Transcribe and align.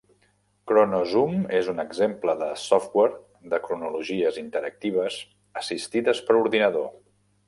ChronoZoom 0.69 1.33
és 1.57 1.67
un 1.73 1.81
exemple 1.83 2.33
de 2.39 2.47
software 2.61 3.51
de 3.51 3.59
cronologies 3.65 4.39
interactives 4.45 5.19
assistides 5.63 6.23
per 6.31 6.37
ordinador. 6.41 6.89